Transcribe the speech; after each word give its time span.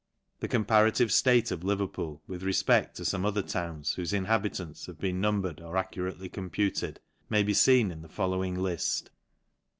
The 0.39 0.47
comparative 0.47 1.09
ftate 1.09 1.51
}f 1.55 1.63
Lever 1.63 1.85
pool, 1.85 2.23
with 2.25 2.41
refpect; 2.41 2.93
to 2.95 3.03
fome 3.03 3.23
other 3.23 3.43
towns, 3.43 3.93
whofe 3.99 4.13
inhabitants 4.13 4.87
have 4.87 4.97
been 4.97 5.21
numbered 5.21 5.61
or 5.61 5.75
accu 5.75 6.11
ately 6.11 6.33
computed, 6.33 6.99
may 7.29 7.43
be 7.43 7.53
ktn 7.53 7.91
in 7.91 8.01
the 8.01 8.09
following 8.09 8.55
lift. 8.59 9.11